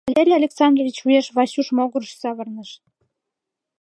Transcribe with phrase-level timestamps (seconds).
[0.07, 2.69] —Валерий Александрович уэш Васюш могырыш савырныш.